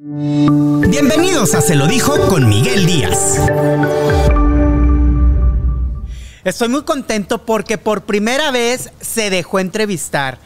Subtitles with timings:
[0.00, 3.36] Bienvenidos a Se lo dijo con Miguel Díaz.
[6.44, 10.38] Estoy muy contento porque por primera vez se dejó entrevistar.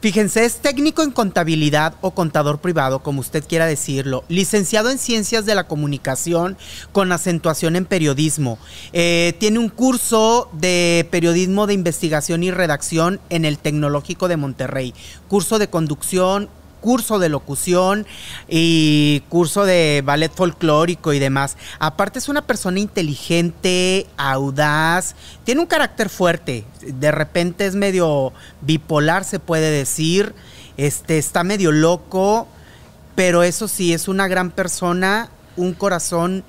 [0.00, 5.44] Fíjense, es técnico en contabilidad o contador privado, como usted quiera decirlo, licenciado en ciencias
[5.44, 6.56] de la comunicación
[6.92, 8.58] con acentuación en periodismo.
[8.92, 14.94] Eh, tiene un curso de periodismo de investigación y redacción en el Tecnológico de Monterrey,
[15.26, 16.48] curso de conducción,
[16.80, 18.06] curso de locución
[18.48, 21.56] y curso de ballet folclórico y demás.
[21.78, 29.24] Aparte es una persona inteligente, audaz, tiene un carácter fuerte, de repente es medio bipolar
[29.24, 30.34] se puede decir,
[30.76, 32.48] este está medio loco,
[33.14, 36.44] pero eso sí es una gran persona, un corazón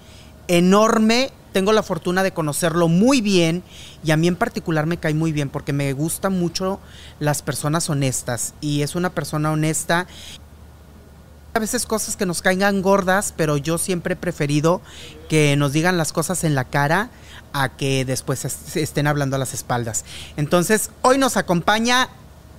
[0.48, 3.64] enorme tengo la fortuna de conocerlo muy bien
[4.04, 6.80] y a mí en particular me cae muy bien porque me gustan mucho
[7.20, 10.08] las personas honestas y es una persona honesta.
[11.54, 14.82] A veces cosas que nos caigan gordas, pero yo siempre he preferido
[15.30, 17.10] que nos digan las cosas en la cara
[17.54, 20.06] a que después estén hablando a las espaldas.
[20.38, 22.10] Entonces, hoy nos acompaña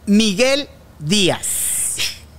[0.07, 0.69] Miguel
[0.99, 1.82] Díaz.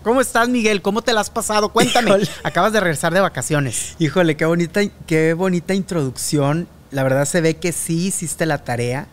[0.03, 0.81] ¿Cómo estás, Miguel?
[0.81, 1.69] ¿Cómo te la has pasado?
[1.69, 2.11] Cuéntame.
[2.43, 3.95] Acabas de regresar de vacaciones.
[3.99, 6.67] Híjole, qué bonita, qué bonita introducción.
[6.91, 9.07] La verdad se ve que sí hiciste la tarea.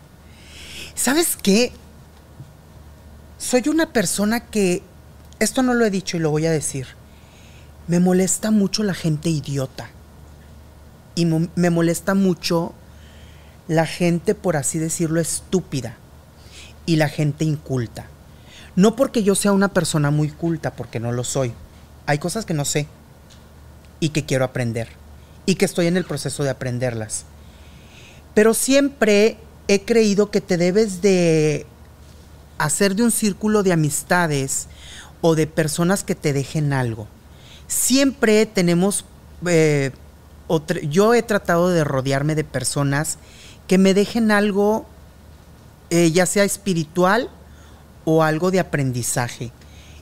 [0.93, 1.71] ¿Sabes qué?
[3.37, 4.83] Soy una persona que,
[5.39, 6.87] esto no lo he dicho y lo voy a decir,
[7.87, 9.89] me molesta mucho la gente idiota.
[11.15, 12.73] Y me molesta mucho
[13.69, 15.95] la gente, por así decirlo, estúpida.
[16.85, 18.10] Y la gente inculta.
[18.75, 21.53] No porque yo sea una persona muy culta, porque no lo soy.
[22.05, 22.87] Hay cosas que no sé
[23.99, 24.89] y que quiero aprender
[25.45, 27.25] y que estoy en el proceso de aprenderlas.
[28.33, 31.65] Pero siempre he creído que te debes de
[32.57, 34.67] hacer de un círculo de amistades
[35.21, 37.07] o de personas que te dejen algo.
[37.67, 39.05] Siempre tenemos,
[39.45, 39.91] eh,
[40.89, 43.17] yo he tratado de rodearme de personas
[43.67, 44.85] que me dejen algo,
[45.89, 47.29] eh, ya sea espiritual
[48.05, 49.51] o algo de aprendizaje.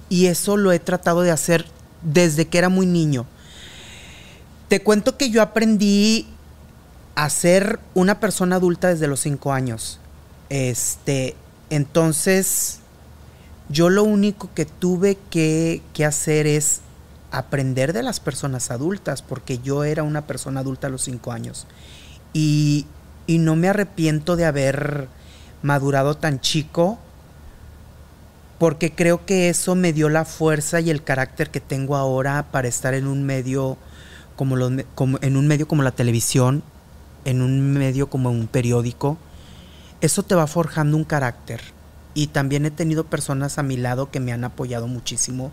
[0.10, 1.66] Y eso lo he tratado de hacer
[2.02, 3.26] desde que era muy niño.
[4.68, 6.28] Te cuento que yo aprendí
[7.16, 10.00] a ser una persona adulta desde los cinco años.
[10.50, 11.36] Este,
[11.70, 12.80] entonces,
[13.70, 16.82] yo lo único que tuve que, que hacer es
[17.32, 21.68] aprender de las personas adultas, porque yo era una persona adulta a los cinco años.
[22.34, 22.88] Y,
[23.28, 25.08] y no me arrepiento de haber
[25.62, 27.00] madurado tan chico
[28.60, 32.68] porque creo que eso me dio la fuerza y el carácter que tengo ahora para
[32.68, 33.78] estar en un medio
[34.36, 36.62] como, en un medio como la televisión,
[37.24, 39.18] en un medio como un periódico.
[40.02, 41.62] Eso te va forjando un carácter.
[42.14, 45.52] Y también he tenido personas a mi lado que me han apoyado muchísimo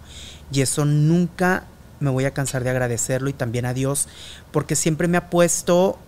[0.51, 1.65] y eso nunca
[2.01, 4.09] me voy a cansar de agradecerlo y también a Dios
[4.53, 5.99] porque siempre me ha puesto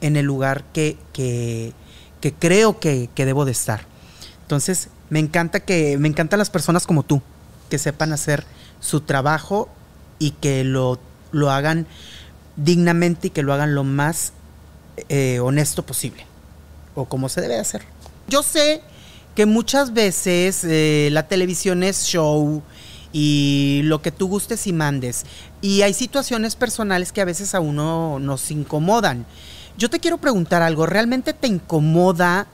[0.00, 0.98] en el lugar que,
[2.38, 3.86] creo que debo de estar.
[4.42, 7.22] Entonces, me encanta que, me encantan las personas como tú,
[7.70, 8.44] que sepan hacer
[8.80, 9.68] su trabajo
[10.18, 10.98] y que lo,
[11.30, 11.86] lo hagan
[12.56, 14.32] dignamente y que lo hagan lo más
[15.08, 16.26] eh, honesto posible.
[16.96, 17.82] O como se debe hacer.
[18.26, 18.82] Yo sé
[19.36, 22.64] que muchas veces eh, la televisión es show
[23.12, 25.26] y lo que tú gustes y mandes.
[25.60, 29.26] Y hay situaciones personales que a veces a uno nos incomodan.
[29.78, 32.48] Yo te quiero preguntar algo, ¿realmente te incomoda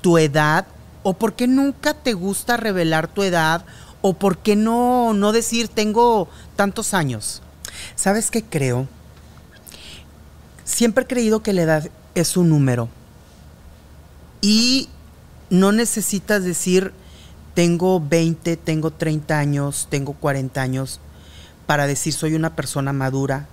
[0.00, 0.64] tu edad
[1.04, 3.64] ¿O por qué nunca te gusta revelar tu edad?
[4.00, 7.42] ¿O por qué no, no decir tengo tantos años?
[7.94, 8.88] ¿Sabes qué creo?
[10.64, 12.88] Siempre he creído que la edad es un número.
[14.40, 14.88] Y
[15.50, 16.92] no necesitas decir
[17.52, 21.00] tengo 20, tengo 30 años, tengo 40 años
[21.66, 23.46] para decir soy una persona madura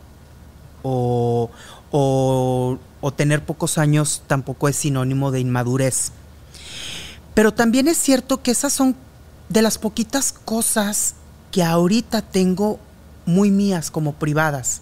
[0.84, 1.52] o,
[1.92, 6.14] o, o tener pocos años tampoco es sinónimo de inmadurez.
[7.34, 8.96] Pero también es cierto que esas son
[9.50, 11.16] de las poquitas cosas
[11.52, 12.80] que ahorita tengo
[13.26, 14.82] muy mías como privadas.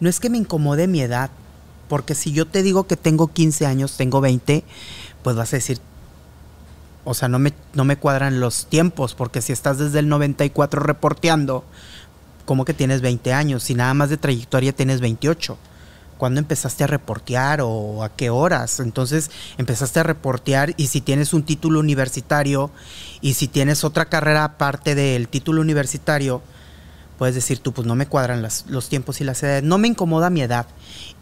[0.00, 1.30] No es que me incomode mi edad,
[1.88, 4.64] porque si yo te digo que tengo 15 años, tengo 20,
[5.22, 5.78] pues vas a decir,
[7.04, 10.80] o sea, no me, no me cuadran los tiempos, porque si estás desde el 94
[10.80, 11.64] reporteando,
[12.44, 13.64] ¿cómo que tienes 20 años?
[13.64, 15.58] Si nada más de trayectoria tienes 28
[16.22, 18.78] cuándo empezaste a reportear o a qué horas.
[18.78, 22.70] Entonces empezaste a reportear y si tienes un título universitario
[23.20, 26.40] y si tienes otra carrera aparte del título universitario,
[27.18, 29.64] puedes decir tú, pues no me cuadran los tiempos y las edades.
[29.64, 30.68] No me incomoda mi edad.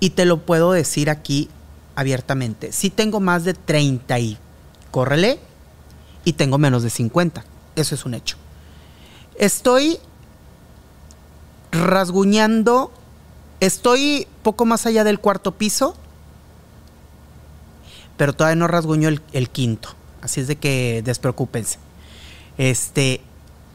[0.01, 1.49] Y te lo puedo decir aquí
[1.95, 2.71] abiertamente.
[2.71, 4.37] Si tengo más de 30 y
[4.91, 5.41] córrele
[6.27, 7.43] y tengo menos de 50.
[7.75, 8.37] Eso es un hecho.
[9.39, 9.99] Estoy
[11.73, 12.93] rasguñando.
[13.61, 15.95] Estoy poco más allá del cuarto piso,
[18.17, 19.91] pero todavía no rasguño el, quinto.
[20.23, 21.79] Así es de que despreocúpense.
[22.59, 23.21] Este,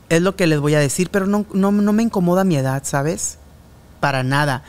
[0.09, 2.83] es lo que les voy a decir, pero no, no, no me incomoda mi edad,
[2.83, 3.37] ¿sabes?
[3.99, 4.63] Para nada.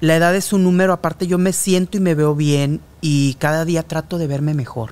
[0.00, 3.64] La edad es un número, aparte yo me siento y me veo bien y cada
[3.64, 4.90] día trato de verme mejor.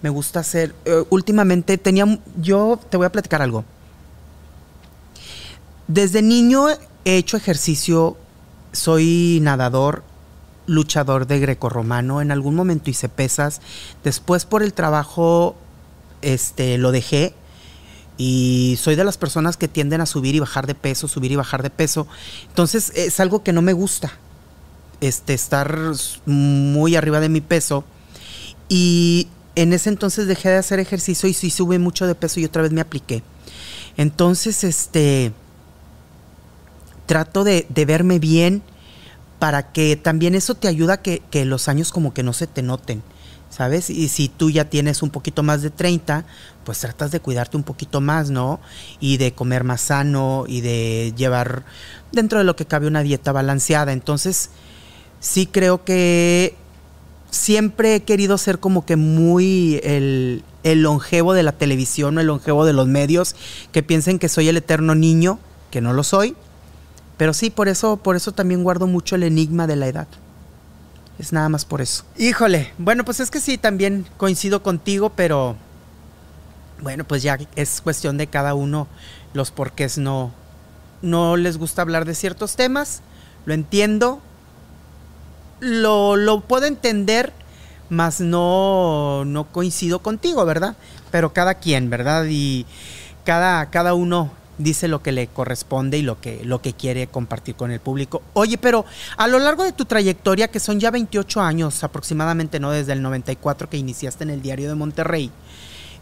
[0.00, 3.64] Me gusta hacer, eh, últimamente tenía, yo te voy a platicar algo.
[5.88, 6.68] Desde niño
[7.04, 8.16] he hecho ejercicio,
[8.72, 10.04] soy nadador,
[10.66, 13.60] luchador de grecorromano, en algún momento hice pesas,
[14.04, 15.56] después por el trabajo
[16.22, 17.34] este, lo dejé
[18.18, 21.36] y soy de las personas que tienden a subir y bajar de peso, subir y
[21.36, 22.08] bajar de peso.
[22.48, 24.12] Entonces es algo que no me gusta.
[25.00, 25.78] Este, estar
[26.26, 27.84] muy arriba de mi peso.
[28.68, 32.44] Y en ese entonces dejé de hacer ejercicio y sí sube mucho de peso y
[32.44, 33.22] otra vez me apliqué.
[33.96, 35.32] Entonces, este,
[37.08, 38.62] trato de, de verme bien
[39.40, 42.62] para que también eso te ayuda que, que los años como que no se te
[42.62, 43.02] noten.
[43.50, 43.90] ¿sabes?
[43.90, 46.24] Y si tú ya tienes un poquito más de 30,
[46.64, 48.60] pues tratas de cuidarte un poquito más, ¿no?
[49.00, 51.64] Y de comer más sano y de llevar
[52.12, 53.92] dentro de lo que cabe una dieta balanceada.
[53.92, 54.50] Entonces,
[55.20, 56.54] sí creo que
[57.30, 62.26] siempre he querido ser como que muy el, el longevo de la televisión o el
[62.26, 63.34] longevo de los medios,
[63.72, 65.38] que piensen que soy el eterno niño,
[65.70, 66.36] que no lo soy.
[67.18, 70.08] Pero sí, por eso, por eso también guardo mucho el enigma de la edad.
[71.18, 72.04] Es nada más por eso.
[72.16, 75.56] Híjole, bueno, pues es que sí, también coincido contigo, pero
[76.80, 78.86] bueno, pues ya es cuestión de cada uno
[79.34, 80.32] los porqués no,
[81.02, 83.02] no les gusta hablar de ciertos temas.
[83.46, 84.20] Lo entiendo,
[85.58, 87.32] lo, lo puedo entender,
[87.88, 90.76] mas no, no coincido contigo, ¿verdad?
[91.10, 92.26] Pero cada quien, ¿verdad?
[92.28, 92.64] Y
[93.24, 97.54] cada, cada uno dice lo que le corresponde y lo que, lo que quiere compartir
[97.54, 98.22] con el público.
[98.34, 98.84] Oye, pero
[99.16, 102.70] a lo largo de tu trayectoria, que son ya 28 años aproximadamente, ¿no?
[102.70, 105.30] Desde el 94 que iniciaste en el Diario de Monterrey,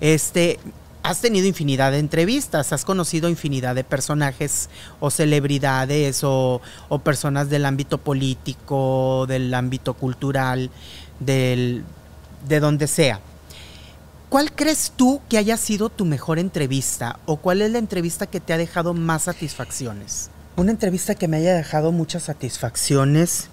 [0.00, 0.58] este,
[1.02, 4.68] has tenido infinidad de entrevistas, has conocido infinidad de personajes
[4.98, 6.60] o celebridades o,
[7.04, 10.70] personas del ámbito político, del ámbito cultural,
[11.20, 11.84] del,
[12.48, 13.20] de donde sea.
[14.36, 18.38] ¿Cuál crees tú que haya sido tu mejor entrevista o cuál es la entrevista que
[18.38, 20.28] te ha dejado más satisfacciones?
[20.56, 23.48] Una entrevista que me haya dejado muchas satisfacciones.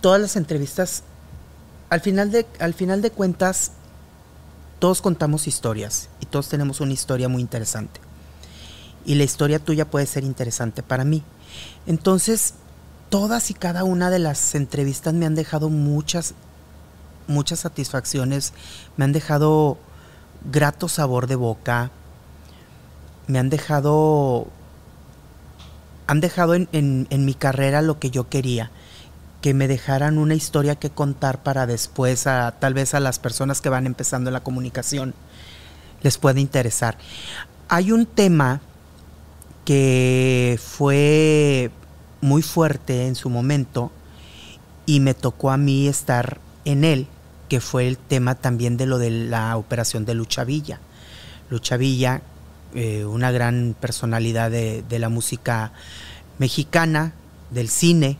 [0.00, 1.02] Todas las entrevistas,
[1.90, 3.72] al final de, al final de cuentas,
[4.78, 8.00] todos contamos historias y todos tenemos una historia muy interesante.
[9.04, 11.22] Y la historia tuya puede ser interesante para mí.
[11.86, 12.54] Entonces,
[13.10, 16.32] todas y cada una de las entrevistas me han dejado muchas
[17.26, 18.52] muchas satisfacciones,
[18.96, 19.78] me han dejado
[20.50, 21.90] grato sabor de boca,
[23.26, 24.48] me han dejado,
[26.06, 28.70] han dejado en, en, en, mi carrera lo que yo quería,
[29.40, 33.60] que me dejaran una historia que contar para después, a, tal vez a las personas
[33.60, 35.14] que van empezando la comunicación,
[36.02, 36.98] les puede interesar.
[37.68, 38.60] Hay un tema
[39.64, 41.70] que fue
[42.20, 43.90] muy fuerte en su momento
[44.86, 47.08] y me tocó a mí estar en él
[47.48, 50.80] que fue el tema también de lo de la operación de Lucha Villa.
[51.50, 52.22] Lucha Villa,
[52.74, 55.72] eh, una gran personalidad de, de, la música
[56.38, 57.12] mexicana,
[57.50, 58.18] del cine.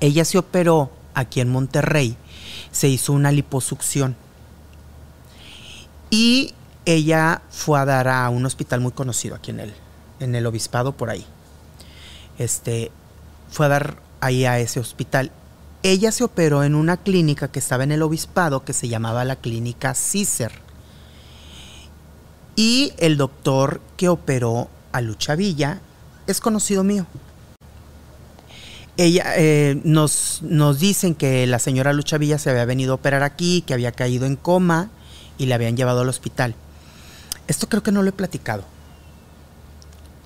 [0.00, 2.16] Ella se operó aquí en Monterrey,
[2.70, 4.16] se hizo una liposucción.
[6.10, 6.54] Y
[6.84, 9.74] ella fue a dar a un hospital muy conocido aquí en el,
[10.18, 11.24] en el obispado por ahí.
[12.38, 12.90] Este,
[13.50, 15.32] fue a dar ahí a ese hospital
[15.82, 19.36] ella se operó en una clínica que estaba en el obispado que se llamaba la
[19.36, 20.52] clínica Cícer.
[22.56, 25.80] Y el doctor que operó a Lucha Villa
[26.26, 27.06] es conocido mío.
[28.96, 33.22] Ella, eh, nos, nos dicen que la señora Lucha Villa se había venido a operar
[33.22, 34.90] aquí, que había caído en coma
[35.38, 36.54] y la habían llevado al hospital.
[37.48, 38.64] Esto creo que no lo he platicado.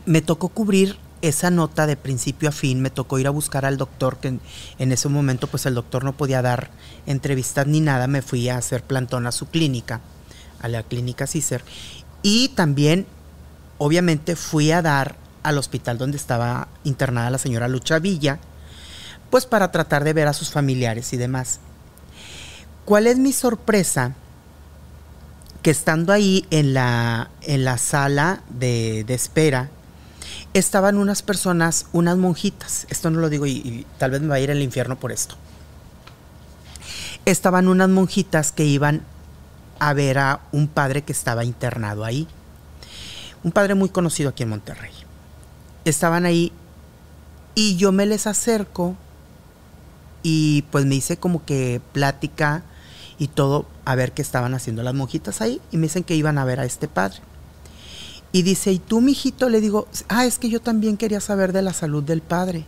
[0.07, 3.79] Me tocó cubrir esa nota de principio a fin me tocó ir a buscar al
[3.79, 4.39] doctor, que
[4.79, 6.71] en, ese momento pues el doctor no podía dar
[7.07, 10.01] entrevistas ni nada, me fui a hacer plantón a su clínica,
[10.61, 11.65] a la clínica Cicer,
[12.23, 13.07] y también
[13.79, 18.39] obviamente fui a dar al hospital donde estaba internada la señora Lucha Villa,
[19.31, 21.59] pues para tratar de ver a sus familiares y demás.
[22.85, 24.15] ¿Cuál es mi sorpresa?
[25.63, 29.71] Que estando ahí en la, en la sala de, de espera,
[30.55, 34.41] estaban unas personas, unas monjitas, esto no lo digo y, tal vez me va a
[34.41, 35.35] ir al infierno por esto.
[37.25, 39.03] Estaban unas monjitas que iban
[39.81, 42.29] a ver a un padre que estaba internado ahí.
[43.43, 44.93] Un padre muy conocido aquí en Monterrey.
[45.85, 46.53] estaban ahí
[47.55, 48.97] y yo me les acerco
[50.23, 52.63] y pues me hice como que plática
[53.19, 56.39] y todo a ver qué estaban haciendo las monjitas ahí y me dicen que iban
[56.39, 57.19] a ver a este padre.
[58.35, 59.49] Y dice, ¿y tú, mijito?
[59.49, 62.65] Le digo, ah, es que yo también quería saber de la salud del padre,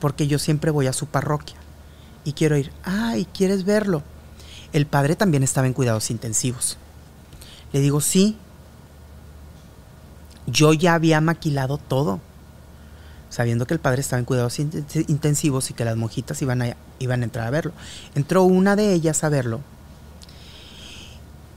[0.00, 1.56] porque yo siempre voy a su parroquia
[2.24, 2.70] y quiero ir.
[2.84, 4.02] Ah, ¿y quieres verlo?
[4.74, 6.76] El padre también estaba en cuidados intensivos.
[7.72, 8.36] Le digo, sí.
[10.46, 12.20] Yo ya había maquilado todo,
[13.30, 17.24] sabiendo que el padre estaba en cuidados intensivos y que las monjitas iban iban a
[17.24, 17.72] entrar a verlo.
[18.14, 19.62] Entró una de ellas a verlo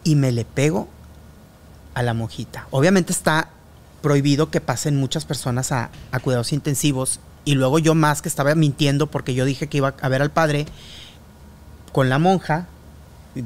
[0.06, 0.88] y me le pego
[2.00, 2.66] a la monjita.
[2.72, 3.50] Obviamente está
[4.02, 5.90] prohibido que pasen muchas personas a,
[6.24, 10.08] cuidados intensivos y luego yo más que estaba mintiendo porque yo dije que iba a
[10.08, 10.66] ver al padre
[11.92, 12.68] con la monja,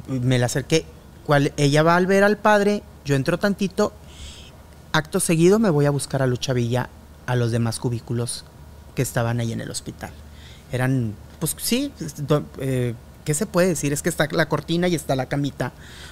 [0.07, 0.86] me la acerqué,
[1.25, 3.91] cual, ella va a ver al padre, yo entro tantito,
[4.91, 6.89] acto seguido me voy a buscar a Lucha Villa
[7.25, 8.45] a los demás cubículos
[8.93, 10.12] que estaban ahí en el hospital.
[10.72, 11.91] Eran, pues sí,
[12.60, 12.93] eh,
[13.25, 13.93] ¿qué se puede decir?
[13.93, 15.72] Es que está la cortina y está la camita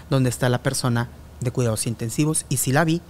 [0.09, 1.07] donde está la persona
[1.41, 3.01] de cuidados intensivos y sí la vi.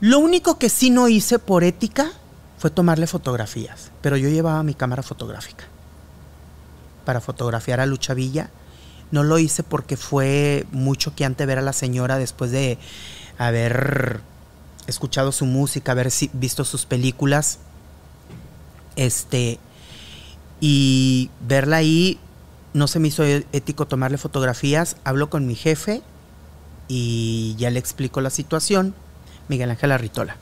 [0.00, 2.12] Lo único que sí no hice por ética
[2.58, 5.64] fue tomarle fotografías, pero yo llevaba mi cámara fotográfica
[7.04, 8.50] para fotografiar a Lucha Villa.
[9.10, 12.78] No lo hice porque fue muy choqueante ver a la señora después de
[13.38, 14.20] haber
[14.86, 17.60] escuchado su música, haber visto sus películas.
[18.96, 19.58] Este
[20.60, 22.18] y verla ahí
[22.72, 24.96] no se me hizo ético tomarle fotografías.
[25.04, 26.02] Hablo con mi jefe
[26.88, 28.94] y ya le explico la situación.
[29.48, 30.36] Miguel Ángel Arritola,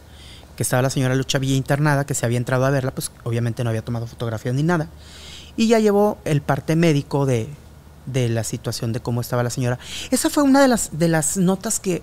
[0.56, 3.64] que estaba la señora Lucha Villa internada, que se había entrado a verla, pues obviamente
[3.64, 4.88] no había tomado fotografías ni nada.
[5.56, 7.48] Y ya llevó el parte médico de,
[8.06, 9.78] de la situación de cómo estaba la señora.
[10.10, 12.02] Esa fue una de las, de las notas que,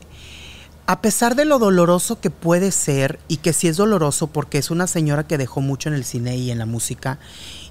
[0.86, 4.72] a pesar de lo doloroso que puede ser, y que sí es doloroso porque es
[4.72, 7.20] una señora que dejó mucho en el cine y en la música,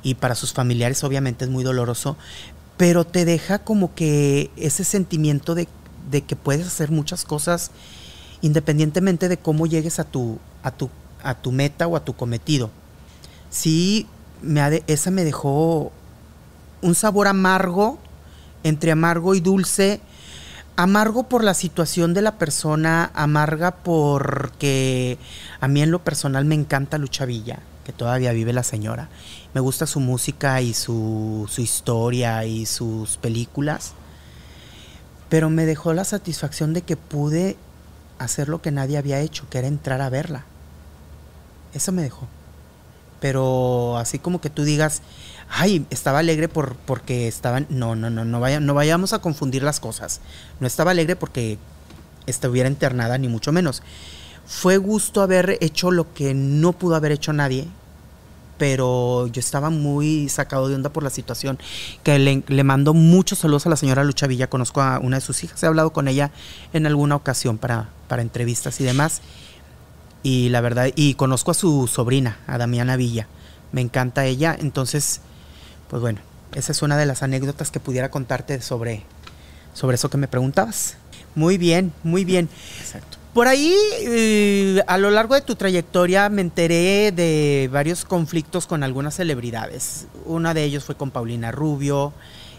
[0.03, 2.17] y para sus familiares obviamente es muy doloroso,
[2.77, 5.69] pero te deja como que ese sentimiento de,
[6.23, 7.71] que puedes hacer muchas cosas
[8.43, 10.90] independientemente de cómo llegues a tu, a tu,
[11.23, 12.71] a tu meta o a tu cometido.
[13.50, 14.07] Sí,
[14.43, 15.93] me esa me dejó
[16.83, 17.99] un sabor amargo,
[18.62, 20.00] entre amargo y dulce.
[20.76, 25.19] Amargo por la situación de la persona, amarga porque
[25.61, 29.11] a mí en lo personal me encanta Lucha Villa, que todavía vive la señora
[29.52, 33.95] me gusta su música y su, historia y sus películas,
[35.31, 37.57] pero me dejó la satisfacción de que pude
[38.19, 40.45] hacer lo que nadie había hecho, que era entrar a verla.
[41.73, 42.27] Eso me dejó.
[43.21, 45.03] Pero así como que tú digas,
[45.49, 47.67] ay, estaba alegre por, porque estaban...
[47.71, 50.21] No, no, no, no, vaya, no vayamos a confundir las cosas.
[50.59, 51.59] No estaba alegre porque
[52.27, 53.83] estuviera internada, ni mucho menos.
[54.47, 57.69] Fue gusto haber hecho lo que no pudo haber hecho nadie,
[58.61, 61.59] pero yo estaba muy sacado de onda por la situación,
[62.02, 65.43] que le, mando muchos saludos a la señora Lucha Villa, conozco a una de sus
[65.43, 66.31] hijas, he hablado con ella
[66.75, 69.23] en alguna ocasión para, para entrevistas y demás,
[70.23, 73.29] y la verdad, y conozco a su sobrina, a Damiana Villa,
[73.73, 75.23] me encanta ella, entonces,
[75.88, 76.21] pues bueno,
[76.55, 79.05] esa es una de las anécdotas que pudiera contarte sobre,
[79.73, 80.99] sobre eso que me preguntabas.
[81.35, 82.50] Muy bien, muy bien.
[82.79, 83.20] Exacto.
[83.35, 88.83] Por ahí, eh, a lo largo de tu trayectoria, me enteré de varios conflictos con
[88.83, 90.09] algunas celebridades.
[90.25, 92.13] Una de ellos fue con Paulina Rubio.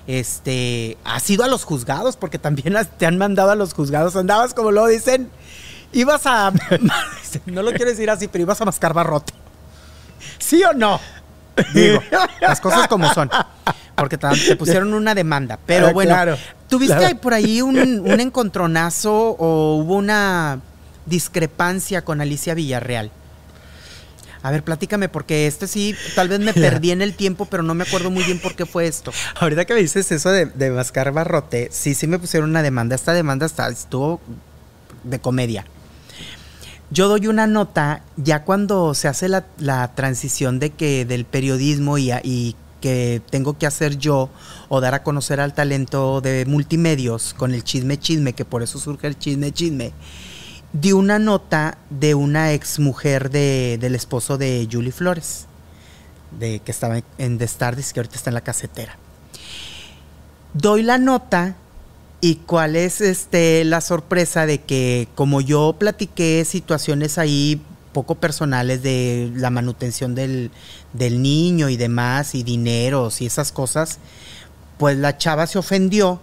[0.07, 4.15] Este, has ido a los juzgados porque también te han mandado a los juzgados.
[4.15, 5.29] Andabas, como lo dicen,
[5.91, 6.53] ibas a.
[7.45, 9.33] no lo quiero decir así, pero ibas a mascar barrote.
[10.39, 11.01] ¿Sí o no?
[11.73, 12.01] Digo,
[12.39, 13.29] las cosas como son.
[14.01, 15.59] Porque te pusieron una demanda.
[15.65, 16.15] Pero ah, bueno,
[16.67, 17.77] ¿tuviste por ahí un,
[18.19, 20.59] encontronazo o hubo una
[21.05, 23.11] discrepancia con Alicia Villarreal?
[24.43, 27.75] A ver, platícame, porque este sí, tal vez me perdí en el tiempo, pero no
[27.75, 29.11] me acuerdo muy bien por qué fue esto.
[29.39, 32.95] Ahorita que me dices eso de, de mascar barrote, sí, sí me pusieron una demanda.
[32.95, 34.19] Esta demanda está, estuvo
[35.03, 35.65] de comedia.
[36.89, 42.11] Yo doy una nota ya cuando se hace la, transición de que del periodismo y,
[42.23, 44.29] y que tengo que hacer yo
[44.67, 48.79] o dar a conocer al talento de multimedios con el chisme chisme, que por eso
[48.79, 49.93] surge el chisme chisme,
[50.73, 55.45] di una nota de una ex mujer de, del esposo de Julie Flores,
[56.37, 58.97] de que estaba en The Stardust, que ahorita está en la casetera.
[60.53, 61.55] Doy la nota
[62.19, 67.61] y cuál es este la sorpresa de que como yo platiqué situaciones ahí
[67.93, 70.51] poco personales de la manutención del,
[70.93, 73.99] niño y demás, y dineros y esas cosas,
[74.77, 76.19] pues la chava se ofendió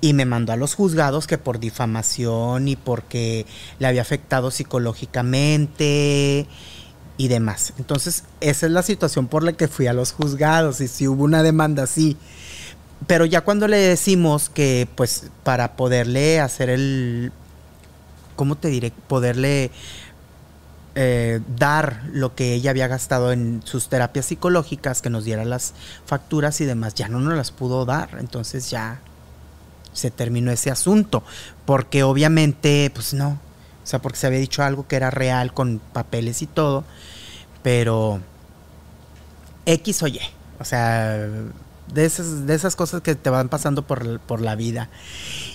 [0.00, 3.46] y me mandó a los juzgados que por difamación y porque
[3.78, 6.46] le había afectado psicológicamente
[7.16, 7.74] y demás.
[7.78, 11.24] Entonces, esa es la situación por la que fui a los juzgados y si hubo
[11.24, 12.16] una demanda así.
[13.06, 17.32] Pero ya cuando le decimos que, pues, para poderle hacer el,
[18.36, 18.92] ¿cómo te diré?
[19.06, 19.70] Poderle
[21.02, 25.72] eh, dar lo que ella había gastado en sus terapias psicológicas, que nos diera las
[26.04, 28.18] facturas y demás, ya no nos las pudo dar.
[28.20, 29.00] Entonces ya
[29.94, 31.22] se terminó ese asunto.
[31.64, 33.40] Porque obviamente, pues no.
[33.82, 36.84] O sea, porque se había dicho algo que era real con papeles y todo.
[37.62, 38.20] Pero
[39.64, 40.20] X o Y.
[40.58, 41.16] O sea,
[41.94, 44.90] de esas, de esas cosas que te van pasando por, la vida.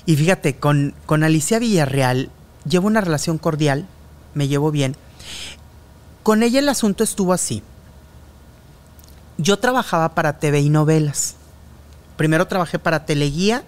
[0.08, 2.32] Y fíjate, con, con Alicia Villarreal
[2.68, 3.86] llevo una relación cordial,
[4.34, 4.96] me llevo bien.
[6.24, 7.62] Con ella el asunto estuvo así.
[9.38, 11.36] Yo trabajaba para TV y novelas.
[12.18, 13.64] Primero trabajé para Teleguía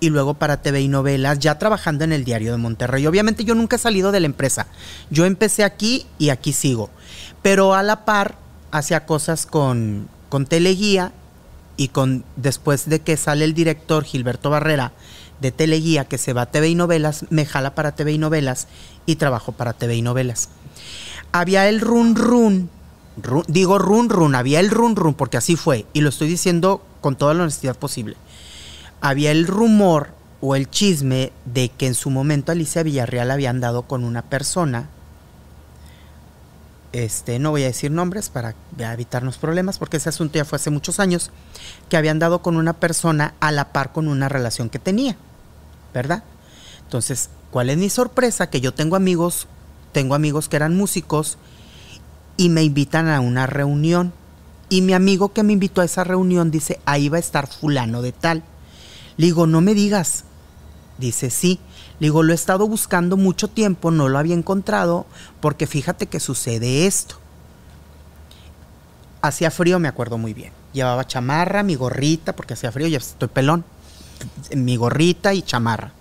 [0.00, 3.06] y luego para TV y novelas, ya trabajando en el Diario de Monterrey.
[3.06, 4.66] Obviamente yo nunca he salido de la empresa.
[5.10, 6.90] Yo empecé aquí y aquí sigo.
[7.42, 8.36] Pero a la par
[8.72, 11.12] hacía cosas con, con Teleguía
[11.76, 14.92] y con después de que sale el director Gilberto Barrera
[15.40, 18.68] de Teleguía que se va a TV y novelas, me jala para TV y novelas
[19.06, 20.48] y trabajo para TV y novelas.
[21.32, 22.70] Había el run run,
[23.46, 27.16] digo run run, había el run run porque así fue y lo estoy diciendo con
[27.16, 28.16] toda la honestidad posible
[29.00, 30.08] había el rumor
[30.40, 34.88] o el chisme de que en su momento Alicia Villarreal había andado con una persona.
[36.92, 40.70] Este, no voy a decir nombres para evitarnos problemas, porque ese asunto ya fue hace
[40.70, 41.30] muchos años,
[41.88, 45.16] que había andado con una persona a la par con una relación que tenía,
[45.94, 46.24] ¿verdad?
[46.82, 48.50] Entonces, ¿cuál es mi sorpresa?
[48.50, 49.46] Que yo tengo amigos,
[49.92, 51.38] tengo amigos que eran músicos
[52.36, 54.12] y me invitan a una reunión.
[54.68, 58.02] Y mi amigo que me invitó a esa reunión dice, ahí va a estar fulano
[58.02, 58.44] de tal.
[59.16, 60.24] Le digo, no me digas.
[60.98, 61.58] Dice, sí.
[61.98, 65.06] Le digo, lo he estado buscando mucho tiempo, no lo había encontrado,
[65.40, 67.16] porque fíjate que sucede esto.
[69.22, 70.52] Hacía frío, me acuerdo muy bien.
[70.72, 73.64] Llevaba chamarra, mi gorrita, porque hacía frío, ya estoy pelón.
[74.54, 75.92] Mi gorrita y chamarra.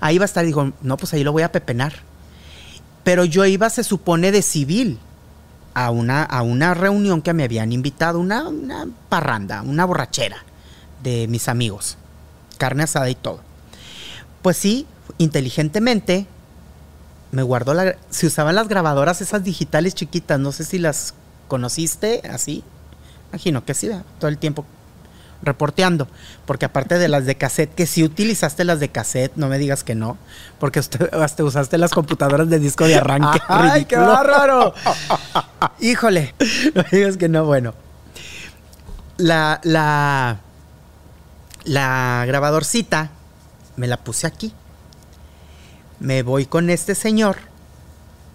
[0.00, 2.11] Ahí va a estar, digo, no, pues ahí lo voy a pepenar.
[3.04, 4.98] Pero yo iba, se supone, de civil
[5.74, 10.44] a una, a una reunión que me habían invitado, una, una parranda, una borrachera
[11.02, 11.96] de mis amigos
[12.62, 13.40] carne asada y todo.
[14.40, 14.86] Pues sí,
[15.18, 16.26] inteligentemente
[17.32, 17.96] me guardó la...
[18.10, 21.14] Se usaban las grabadoras esas digitales chiquitas, no sé si las
[21.48, 22.62] conociste así.
[23.30, 24.64] Imagino que sí, todo el tiempo
[25.42, 26.08] reporteando.
[26.46, 29.84] Porque aparte de las de cassette, que sí utilizaste las de cassette, no me digas
[29.84, 30.16] que no.
[30.58, 33.40] Porque hasta usaste las computadoras de disco de arranque.
[33.48, 34.74] ¡Ay, qué bárbaro!
[35.80, 36.34] Híjole,
[36.74, 37.74] no me digas que no, bueno.
[39.18, 40.40] La, la,
[41.64, 43.10] la grabadorcita
[43.76, 44.52] me la puse aquí.
[46.00, 47.36] Me voy con este señor.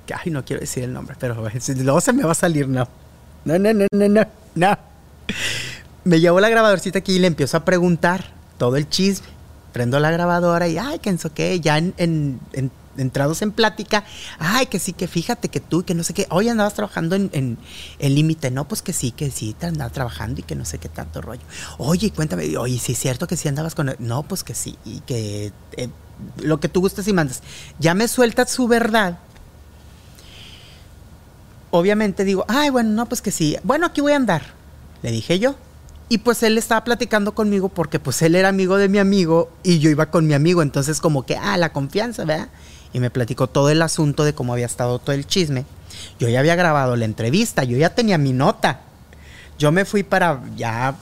[0.05, 1.35] Que, ay, no quiero decir el nombre, pero
[1.75, 2.87] luego se me va a salir, no.
[3.43, 4.77] No, no, no, no, no, no.
[6.07, 9.27] Me llevo la grabadorcita aquí y le empiezo a preguntar todo el chisme.
[9.73, 12.39] Prendo la grabadora y, ay, que en qué, ya en
[12.97, 14.03] entrados en plática,
[14.39, 17.57] ay, que sí, que fíjate que tú, que no sé qué, hoy andabas trabajando en,
[17.99, 20.89] límite, no, pues que sí, que sí, te andabas trabajando y que no sé qué
[20.89, 21.41] tanto rollo.
[21.77, 25.01] Oye, cuéntame, oye, sí es cierto que sí andabas con, no, pues que sí, y
[25.01, 25.89] que eh,
[26.37, 27.41] lo que tú gustes y mandas.
[27.79, 29.19] Ya me sueltas su verdad.
[31.69, 34.41] Obviamente digo, ay, bueno, no, pues que sí, bueno, aquí voy a andar,
[35.03, 35.55] le dije yo.
[36.09, 39.79] Y pues él estaba platicando conmigo porque pues él era amigo de mi amigo y
[39.79, 42.47] yo iba con mi amigo, entonces como que, ah, la confianza, ¿verdad?
[42.93, 45.65] y me platicó todo el asunto de cómo había estado todo el chisme.
[46.19, 48.81] Yo ya había grabado la entrevista, yo ya tenía mi nota.
[49.59, 50.95] Yo me fui para ya,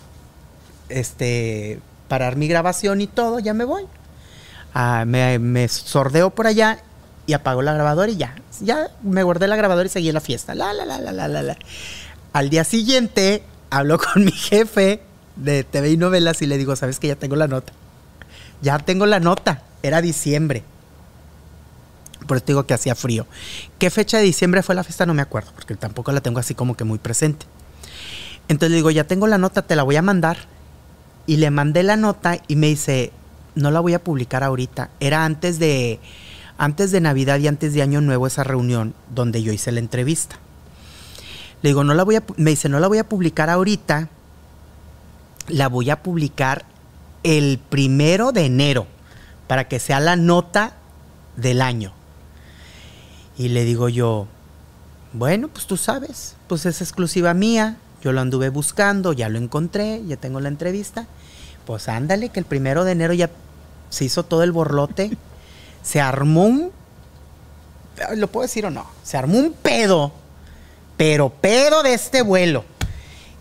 [0.90, 3.84] este, parar mi grabación y todo, ya me voy.
[4.74, 6.80] Ah, me, me sordeo por allá
[7.28, 8.36] y apago la grabadora y ya.
[8.62, 10.56] Ya me guardé la grabadora y seguí la fiesta.
[10.56, 11.58] La, la, la, la, la, la.
[12.34, 15.02] Al día siguiente hablo con mi jefe
[15.36, 17.74] de TV y novelas y le digo, ¿sabes que ya tengo la nota?
[18.62, 19.64] Ya tengo la nota.
[19.84, 20.64] Era diciembre.
[22.28, 23.28] Por eso digo que hacía frío.
[23.78, 25.06] ¿Qué fecha de diciembre fue la fiesta?
[25.06, 27.46] No me acuerdo, porque tampoco la tengo así como que muy presente.
[28.48, 30.38] Entonces le digo, ya tengo la nota, te la voy a mandar.
[31.28, 33.12] Y le mandé la nota y me dice,
[33.56, 34.90] no la voy a publicar ahorita.
[35.00, 36.00] Era antes de,
[36.58, 40.38] antes de Navidad y antes de Año Nuevo esa reunión donde yo hice la entrevista.
[41.62, 44.10] Le digo, no la voy a, me dice, no la voy a publicar ahorita,
[45.48, 46.66] la voy a publicar
[47.24, 48.88] el primero de enero,
[49.48, 50.74] para que sea la nota
[51.38, 51.94] del año.
[53.38, 54.28] Y le digo yo,
[55.14, 60.04] bueno, pues tú sabes, pues es exclusiva mía, yo lo anduve buscando, ya lo encontré,
[60.06, 61.08] ya tengo la entrevista.
[61.66, 63.32] Pues ándale, que el primero de enero ya
[63.90, 65.18] se hizo todo el borlote,
[65.82, 66.72] se armó un,
[68.16, 68.86] ¿lo puedo decir o no?
[69.04, 70.12] Se armó un pedo,
[70.98, 72.66] pero pedo de este vuelo.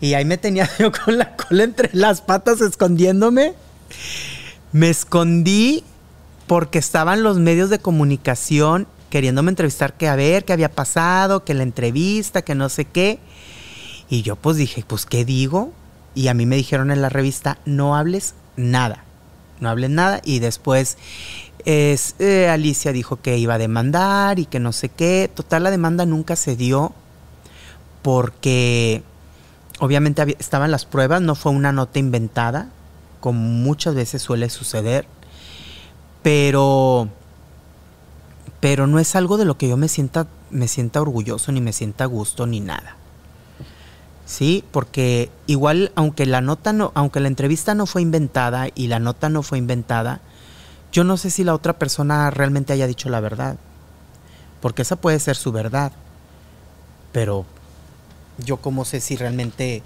[0.01, 3.53] Y ahí me tenía yo con la cola entre las patas escondiéndome.
[4.71, 5.83] Me escondí
[6.47, 11.53] porque estaban los medios de comunicación queriéndome entrevistar, que a ver qué había pasado, que
[11.53, 13.19] la entrevista, que no sé qué.
[14.09, 15.71] Y yo pues dije, pues ¿qué digo?
[16.13, 19.05] Y a mí me dijeron en la revista, no hables nada,
[19.61, 20.19] no hables nada.
[20.25, 20.97] Y después
[21.63, 25.31] es, eh, Alicia dijo que iba a demandar y que no sé qué.
[25.33, 26.93] Total, la demanda nunca se dio
[28.05, 29.01] porque
[29.79, 32.69] obviamente estaban las pruebas, no fue una nota inventada,
[33.19, 35.07] como muchas veces suele suceder.
[36.21, 37.09] Pero
[38.59, 41.73] pero no es algo de lo que yo me sienta me sienta orgulloso ni me
[41.73, 42.95] sienta gusto ni nada.
[44.27, 48.99] Sí, porque igual aunque la nota no aunque la entrevista no fue inventada y la
[48.99, 50.21] nota no fue inventada,
[50.91, 53.57] yo no sé si la otra persona realmente haya dicho la verdad.
[54.61, 55.91] Porque esa puede ser su verdad.
[57.11, 57.47] Pero
[58.37, 59.83] yo cómo sé si realmente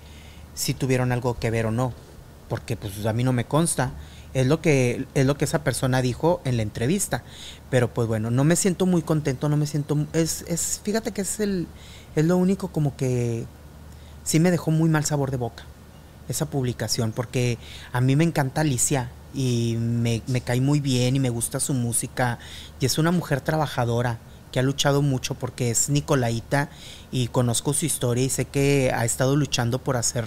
[0.56, 1.94] si tuvieron algo que ver o no,
[2.48, 3.92] porque pues a mí no me consta.
[4.34, 7.24] Es lo que es lo que esa persona dijo en la entrevista.
[7.70, 11.22] Pero pues bueno, no me siento muy contento, no me siento es es fíjate que
[11.22, 11.68] es el
[12.16, 13.46] es lo único como que
[14.24, 15.64] sí me dejó muy mal sabor de boca
[16.28, 17.58] esa publicación porque
[17.92, 21.74] a mí me encanta Alicia y me, me cae muy bien y me gusta su
[21.74, 22.38] música
[22.80, 24.20] y es una mujer trabajadora
[24.52, 26.70] que ha luchado mucho porque es Nicolaita
[27.12, 30.26] y conozco su historia y sé que ha estado luchando por hacer,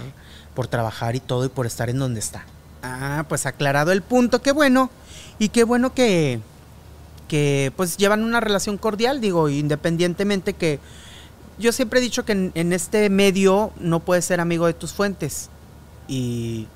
[0.55, 2.45] por trabajar y todo y por estar en donde está.
[2.83, 4.89] Ah, pues aclarado el punto, qué bueno.
[5.39, 6.39] Y qué bueno que,
[7.27, 10.79] que pues llevan una relación cordial, digo, independientemente que
[11.57, 15.49] yo siempre he dicho que en, este medio no puedes ser amigo de tus fuentes.
[16.07, 16.67] Y,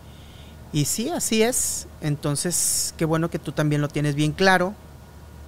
[0.71, 1.87] y sí, así es.
[2.01, 4.73] Entonces, qué bueno que tú también lo tienes bien claro,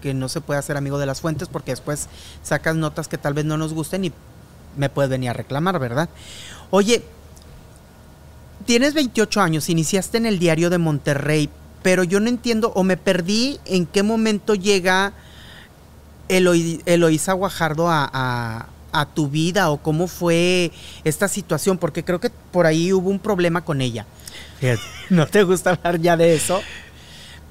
[0.02, 2.08] que no se puede hacer amigo de las fuentes porque después
[2.44, 4.14] sacas notas que tal vez no nos gusten y
[4.78, 6.10] me puedes venir a reclamar, ¿verdad?
[6.70, 7.04] Oye,
[8.66, 11.50] tienes 28 años, iniciaste en el diario de Monterrey,
[11.82, 15.14] pero yo no entiendo o me perdí en qué momento llega
[16.28, 18.68] Eloísa Guajardo a,
[19.14, 20.72] tu vida o cómo fue
[21.04, 24.06] esta situación, porque creo que por ahí hubo un problema con ella.
[25.10, 26.62] ¿No te gusta hablar ya de eso?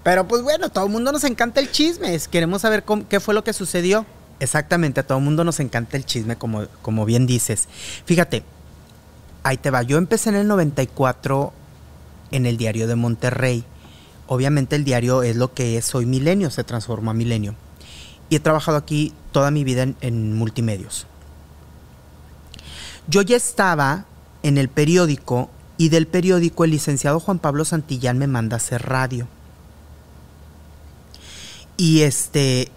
[0.09, 2.19] Pero pues bueno, todo el mundo nos encanta el chisme.
[2.31, 4.07] Queremos saber qué fue lo que sucedió.
[4.41, 7.69] Exactamente, a todo el mundo nos encanta el chisme, como, como bien dices.
[8.07, 8.43] Fíjate,
[9.43, 9.83] ahí te va.
[9.83, 11.53] Yo empecé en el 94
[12.31, 13.65] en el diario de Monterrey.
[14.29, 17.55] Obviamente el diario es lo que es hoy Milenio, se transformó a Milenio.
[18.31, 21.07] Y he trabajado aquí toda mi vida en, en multimedios.
[23.09, 24.07] Yo ya estaba
[24.43, 28.87] en el periódico y del periódico el licenciado Juan Pablo Santillán me manda a hacer
[28.87, 29.29] radio.
[31.79, 32.73] Y este,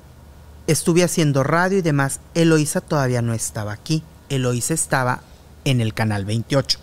[0.67, 2.19] estuve haciendo radio y demás.
[2.35, 4.03] Eloísa todavía no estaba aquí.
[4.29, 5.23] Eloísa estaba
[5.65, 6.77] en el canal 28.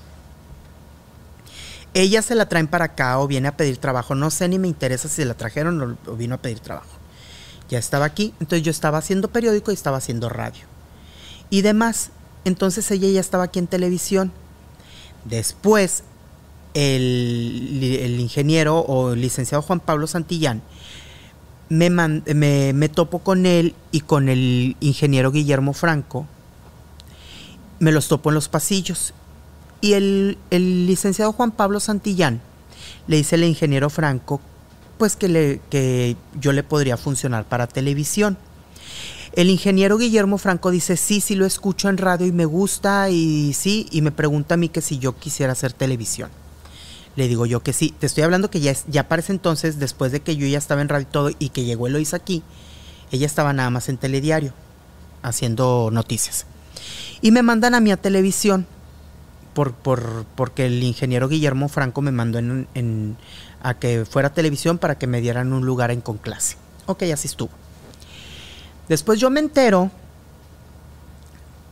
[1.95, 4.17] Ella se la traen para acá o viene a pedir trabajo.
[4.17, 6.91] No sé ni me interesa si la trajeron o, vino a pedir trabajo.
[7.71, 10.65] Ya estaba aquí, entonces yo estaba haciendo periódico y estaba haciendo radio.
[11.51, 12.11] Y demás.
[12.45, 14.33] Entonces ella ya estaba aquí en televisión.
[15.25, 16.03] Después,
[16.75, 20.63] el, el ingeniero o el licenciado Juan Pablo Santillán
[21.69, 26.27] me, me, topo con él y con el ingeniero Guillermo Franco.
[27.79, 29.15] Me los topo en los pasillos.
[29.81, 32.41] Y el, licenciado Juan Pablo Santillán
[33.07, 34.41] le dice al ingeniero Franco
[34.99, 38.37] pues que, le, que yo le podría funcionar para televisión.
[39.33, 43.53] El ingeniero Guillermo Franco dice, sí, sí lo escucho en radio y me gusta y
[43.53, 46.31] sí, y me pregunta a mí que si yo quisiera hacer televisión.
[47.17, 47.95] Le digo yo que sí.
[47.99, 50.83] Te estoy hablando que ya, ya para ese entonces, después de que yo ya estaba
[50.83, 52.43] en radio y todo y que llegó Eloisa aquí,
[53.11, 54.53] ella estaba nada más en telediario,
[55.23, 56.47] haciendo noticias.
[57.21, 58.67] Y me mandan a mí a televisión,
[59.55, 63.17] por, por, porque el ingeniero Guillermo Franco me mandó en,
[63.63, 66.57] a que fuera a televisión para que me dieran un lugar en con clase.
[66.87, 67.51] Ok, así estuvo.
[68.89, 69.91] Después yo me entero,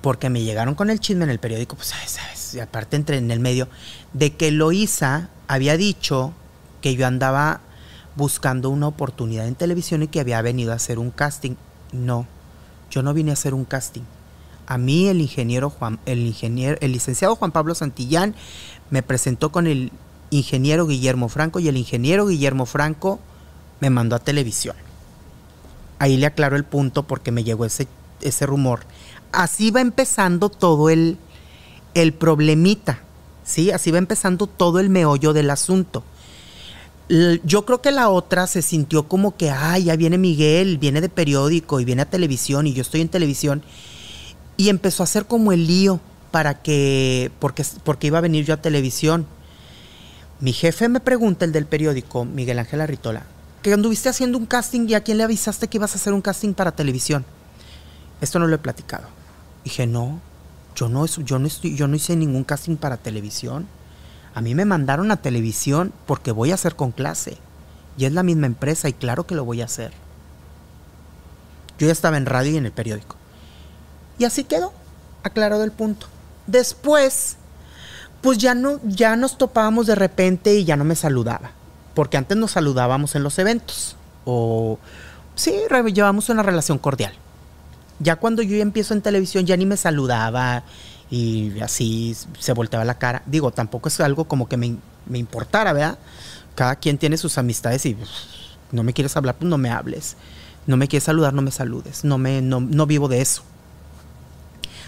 [0.01, 2.18] porque me llegaron con el chisme en el periódico, pues, ¿sabes?
[2.61, 3.69] Aparte entré en el medio,
[4.12, 6.33] de que Eloísa había dicho
[6.81, 7.61] que yo andaba
[8.16, 11.55] buscando una oportunidad en televisión y que había venido a hacer un casting.
[11.92, 12.27] No,
[12.90, 14.03] yo no vine a hacer un casting.
[14.66, 18.35] A mí el ingeniero Juan, el ingeniero, el licenciado Juan Pablo Santillán
[18.90, 19.92] me presentó con el
[20.31, 23.21] ingeniero Guillermo Franco y el ingeniero Guillermo Franco
[23.81, 24.77] me mandó a televisión.
[25.99, 27.87] Ahí le aclaro el punto porque me llegó ese,
[28.21, 28.81] ese rumor.
[29.33, 31.19] Así va empezando todo el,
[31.96, 33.00] el problemita.
[33.44, 33.70] ¿sí?
[33.70, 36.04] Así va empezando todo el meollo del asunto.
[37.09, 41.09] yo creo que la otra se sintió como que, ay, ya viene Miguel, viene de
[41.09, 43.62] periódico y viene a televisión y yo estoy en televisión.
[44.56, 48.54] Y empezó a hacer como el lío para que, porque, porque iba a venir yo
[48.54, 49.26] a televisión.
[50.40, 53.24] Mi jefe me pregunta, el del periódico, Miguel Ángel Arritola,
[53.62, 56.20] que anduviste haciendo un casting y a quién le avisaste que ibas a hacer un
[56.20, 57.24] casting para televisión.
[58.20, 59.09] Esto no lo he platicado.
[59.64, 60.20] Dije, no,
[60.76, 61.24] yo no, estoy,
[61.74, 63.66] yo no hice ningún casting para televisión.
[64.34, 67.38] A mí me mandaron a televisión porque voy a hacer con clase.
[67.96, 69.92] Y es la misma empresa y claro que lo voy a hacer.
[71.78, 73.16] Yo ya estaba en radio y en el periódico.
[74.18, 74.72] Y así quedó,
[75.22, 76.06] aclarado el punto.
[76.46, 77.36] Después,
[78.20, 81.52] pues ya no, ya nos topábamos de repente y ya no me saludaba.
[81.94, 83.96] Porque antes nos saludábamos en los eventos.
[84.26, 84.78] O
[85.34, 85.54] sí,
[85.92, 87.14] llevamos una relación cordial.
[87.98, 90.64] Ya cuando yo empiezo en televisión ya ni me saludaba
[91.11, 93.22] y así se volteaba la cara.
[93.26, 95.98] Digo, tampoco es algo como que me, me importara, ¿verdad?
[96.54, 98.11] Cada quien tiene sus amistades y pues,
[98.72, 100.16] no me quieres hablar, pues no me hables.
[100.66, 102.04] No me quieres saludar, no me saludes.
[102.04, 103.42] No, me, no, vivo de eso.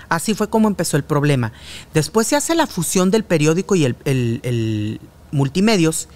[0.09, 1.53] Así fue como empezó el problema.
[1.95, 6.09] Después se hace la fusión del periódico y el, el multimedios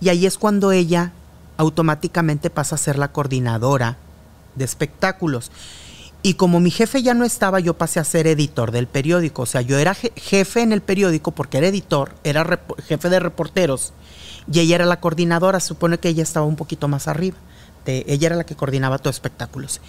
[0.00, 1.12] y ahí es cuando ella
[1.56, 3.98] automáticamente pasa a ser la coordinadora
[4.54, 5.50] de espectáculos.
[6.22, 9.42] Y como mi jefe ya no estaba, yo pasé a ser editor del periódico.
[9.42, 13.94] O sea, yo era jefe en el periódico porque era editor, era jefe de reporteros.
[14.52, 17.36] Y ella era la coordinadora, supone que ella estaba un poquito más arriba.
[17.86, 19.80] ella era la que coordinaba todos espectáculos.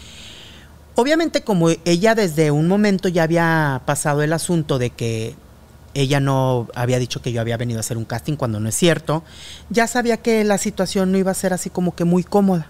[0.95, 5.35] Obviamente como ella desde un momento ya había pasado el asunto de que
[5.93, 8.75] ella no había dicho que yo había venido a hacer un casting cuando no es
[8.75, 9.23] cierto,
[9.69, 12.69] ya sabía que la situación no iba a ser así como que muy cómoda.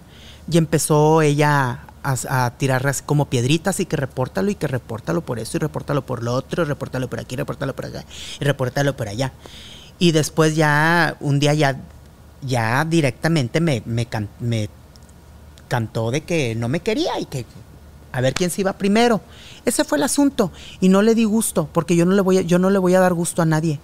[0.50, 5.38] Y empezó ella a, tirar así como piedritas y que repórtalo y que repórtalo por
[5.38, 8.04] eso y repórtalo por lo otro, repórtalo por aquí, repórtalo por allá
[8.40, 9.32] y repórtalo por allá.
[9.98, 11.80] Y después ya, un día ya,
[12.42, 14.06] ya directamente me, me,
[14.40, 14.68] me
[15.68, 17.46] cantó de que no me quería y que
[18.12, 19.20] a ver quién se iba primero.
[19.64, 22.40] Ese fue el asunto y no le di gusto porque yo no le voy a,
[22.42, 23.80] yo no le voy a dar gusto a nadie.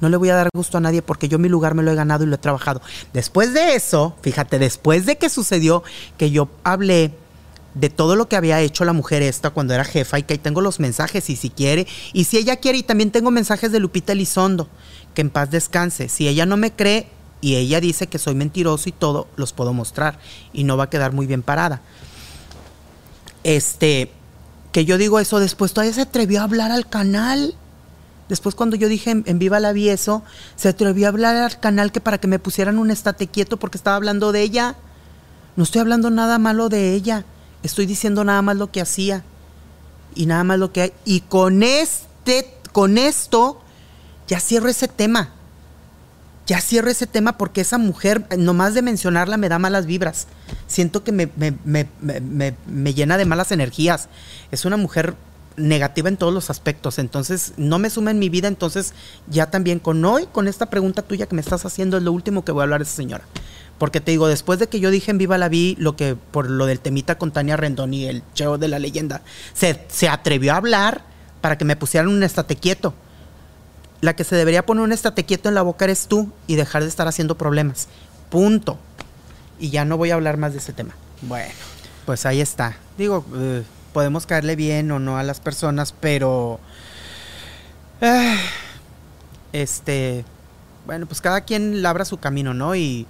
[0.00, 1.94] No le voy a dar gusto a nadie porque yo mi lugar me lo he
[1.94, 2.80] ganado y lo he trabajado.
[3.12, 5.82] Después de eso, fíjate, después de que sucedió
[6.18, 7.12] que yo hablé
[7.74, 10.38] de todo lo que había hecho la mujer esta cuando era jefa y que ahí
[10.38, 13.80] tengo los mensajes y si quiere, y si ella quiere, y también tengo mensajes de
[13.80, 14.68] Lupita Elizondo,
[15.14, 16.08] que en paz descanse.
[16.08, 17.08] Si ella no me cree
[17.40, 20.18] y ella dice que soy mentiroso y todo, los puedo mostrar
[20.52, 21.82] y no va a quedar muy bien parada.
[23.42, 24.10] Este,
[24.72, 27.54] que yo digo eso, después todavía se atrevió a hablar al canal.
[28.28, 30.22] Después cuando yo dije en, Viva la Vi eso,
[30.56, 33.76] se atrevió a hablar al canal que para que me pusieran un estate quieto porque
[33.76, 34.76] estaba hablando de ella.
[35.56, 37.24] No estoy hablando nada malo de ella
[37.64, 39.24] Estoy diciendo nada más lo que hacía
[40.14, 40.92] y nada más lo que hay.
[41.06, 43.60] Y con este, con esto,
[44.28, 45.30] ya cierro ese tema.
[46.46, 50.26] Ya cierro ese tema porque esa mujer, nomás de mencionarla, me da malas vibras.
[50.66, 51.30] Siento que me,
[51.64, 54.10] me, llena de malas energías.
[54.50, 55.14] Es una mujer
[55.56, 56.98] negativa en todos los aspectos.
[56.98, 58.48] Entonces, no me suma en mi vida.
[58.48, 58.92] Entonces,
[59.26, 62.44] ya también con hoy, con esta pregunta tuya que me estás haciendo, es lo último
[62.44, 63.24] que voy a hablar de esa señora.
[63.78, 66.48] Porque te digo, después de que yo dije en Viva la Vi, lo que por
[66.48, 70.52] lo del temita con Tania Rendón y el cheo de la leyenda, se, se atrevió
[70.52, 71.02] a hablar
[71.40, 72.94] para que me pusieran un estate quieto.
[74.00, 76.82] La que se debería poner un estate quieto en la boca eres tú y dejar
[76.82, 77.88] de estar haciendo problemas.
[78.30, 78.78] Punto.
[79.58, 80.94] Y ya no voy a hablar más de ese tema.
[81.22, 81.52] Bueno,
[82.06, 82.76] pues ahí está.
[82.96, 86.60] Digo, eh, podemos caerle bien o no a las personas, pero...
[88.00, 88.36] Eh,
[89.54, 90.24] este
[90.86, 92.74] bueno, pues cada quien labra su camino, ¿no?
[92.74, 93.06] Y,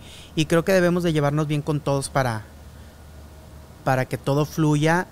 [0.48, 2.42] creo que debemos de llevarnos bien con todos para,
[3.84, 5.06] para que todo fluya.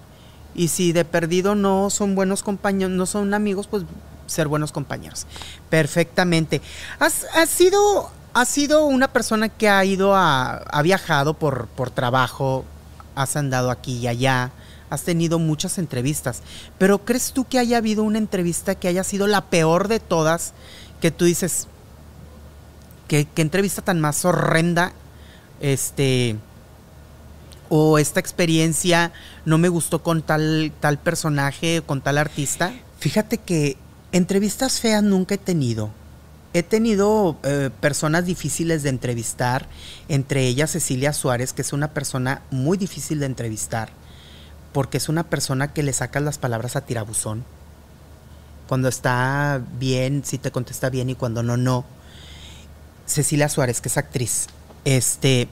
[0.55, 3.85] Y si de perdido no son buenos compañeros, no son amigos, pues
[4.27, 5.27] ser buenos compañeros.
[5.70, 6.61] Perfectamente.
[6.98, 12.64] Has, sido, has sido una persona que ha ido a, ha viajado por, por trabajo,
[13.14, 14.53] has andado aquí y allá,
[14.90, 16.42] has tenido muchas entrevistas.
[16.79, 20.53] Pero ¿crees tú que haya habido una entrevista que haya sido la peor de todas?
[21.01, 21.66] Que tú dices,
[23.35, 24.92] qué, entrevista tan más horrenda.
[25.61, 26.37] Este.
[27.68, 29.12] O esta experiencia
[29.44, 32.72] no me gustó con tal, tal personaje, con tal artista.
[32.98, 33.79] Fíjate que
[34.12, 35.90] entrevistas feas nunca he tenido.
[36.53, 39.68] He tenido eh, personas difíciles de entrevistar,
[40.09, 43.88] entre ellas Cecilia Suárez, que es una persona muy difícil de entrevistar,
[44.75, 47.42] porque es una persona que le saca las palabras a tirabuzón.
[48.68, 51.87] Cuando está bien, sí te contesta bien y cuando no, no.
[53.12, 54.46] Cecilia Suárez, que es actriz.
[54.85, 55.48] Este.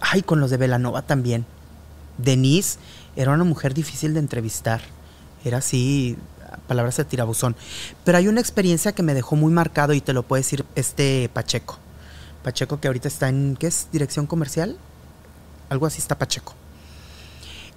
[0.00, 1.46] Ay, con los de Velanova también.
[2.18, 2.78] Denise
[3.16, 4.80] era una mujer difícil de entrevistar.
[5.44, 6.16] Era así,
[6.66, 7.56] palabras de tirabuzón.
[8.04, 11.30] Pero hay una experiencia que me dejó muy marcado y te lo puede decir este
[11.32, 11.78] Pacheco.
[12.42, 13.88] Pacheco que ahorita está en, ¿qué es?
[13.92, 14.76] Dirección comercial.
[15.68, 16.54] Algo así está Pacheco.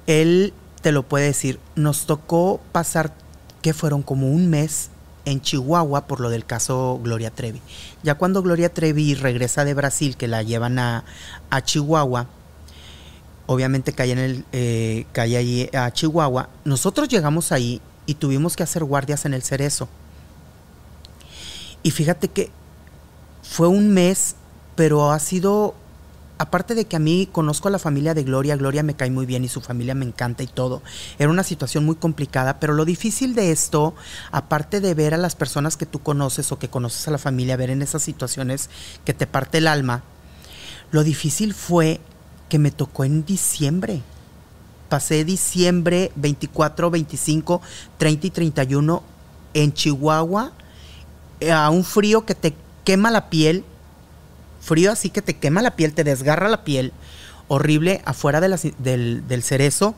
[0.08, 1.60] Él te lo puede decir.
[1.76, 3.14] Nos tocó pasar,
[3.62, 4.90] que fueron como un mes
[5.26, 7.62] en Chihuahua por lo del caso Gloria Trevi.
[8.04, 11.06] Ya cuando Gloria Trevi regresa de Brasil, que la llevan a,
[11.50, 12.28] a Chihuahua,
[13.46, 18.64] obviamente cae, en el, eh, cae ahí a Chihuahua, nosotros llegamos ahí y tuvimos que
[18.64, 19.88] hacer guardias en el Cerezo.
[21.84, 22.50] Y fíjate que
[23.42, 24.36] fue un mes,
[24.76, 25.76] pero ha sido
[26.44, 29.26] aparte de que a mí conozco a la familia de Gloria, Gloria me cae muy
[29.26, 30.82] bien y su familia me encanta y todo,
[31.18, 33.96] era una situación muy complicada, pero lo difícil de esto,
[34.30, 37.56] aparte de ver a las personas que tú conoces o que conoces a la familia,
[37.56, 38.70] ver en esas situaciones
[39.06, 40.04] que te parte el alma,
[40.92, 42.02] lo difícil fue
[42.50, 44.02] que me tocó en diciembre.
[44.90, 47.62] Pasé diciembre 24, 25,
[47.98, 49.04] 30 y 31
[49.54, 50.52] en Chihuahua
[51.40, 52.54] eh, a un frío que te
[52.84, 53.64] quema la piel
[54.64, 56.94] frío así que te quema la piel, te desgarra la piel,
[57.48, 59.96] horrible, afuera del, del cerezo,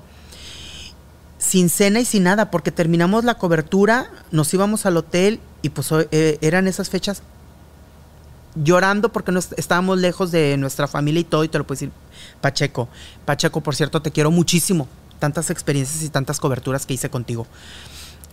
[1.38, 5.90] sin cena y sin nada, porque terminamos la cobertura, nos íbamos al hotel y pues
[5.92, 7.22] eh, eran esas fechas
[8.56, 11.92] llorando porque no estábamos lejos de nuestra familia y todo, y te lo puedo decir,
[12.42, 12.88] Pacheco.
[13.26, 14.88] Pacheco, por cierto, te quiero muchísimo.
[15.20, 17.48] Tantas experiencias y tantas coberturas que hice contigo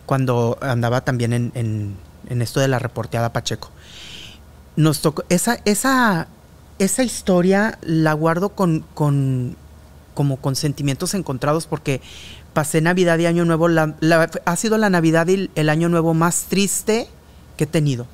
[0.05, 1.95] cuando andaba también en,
[2.27, 3.71] en esto de la reporteada Pacheco
[4.75, 6.27] nos tocó, esa, esa,
[6.79, 9.55] esa historia la guardo con, con,
[10.13, 12.01] como con sentimientos encontrados porque
[12.53, 17.07] pasé Navidad y Año Nuevo, ha sido la Navidad y el Año Nuevo más triste
[17.57, 18.07] que he tenido